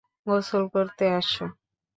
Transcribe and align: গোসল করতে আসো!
গোসল 0.27 0.63
করতে 0.73 1.05
আসো! 1.19 1.45